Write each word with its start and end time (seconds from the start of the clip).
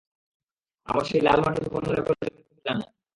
আমার 0.87 1.03
সেই 1.05 1.21
লাল 1.21 1.39
মাটির 1.45 1.67
পনের 1.73 1.93
একর 1.99 2.15
জমি 2.19 2.31
কথা 2.39 2.53
তো 2.53 2.61
জানেন। 2.65 2.89